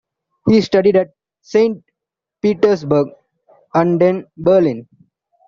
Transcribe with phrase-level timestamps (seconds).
[0.49, 1.83] He studied at Saint
[2.41, 3.09] Petersburg
[3.75, 4.87] and then Berlin.